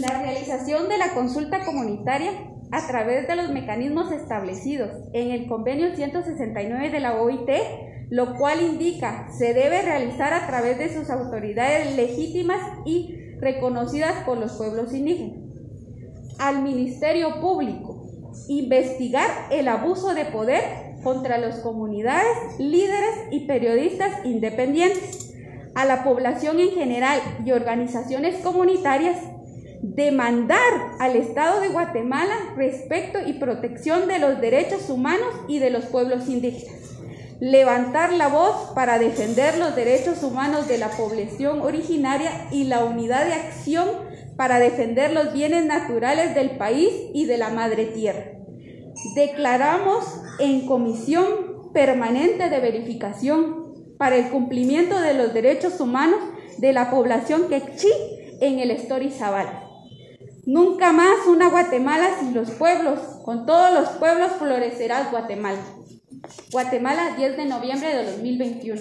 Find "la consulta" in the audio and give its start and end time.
0.98-1.64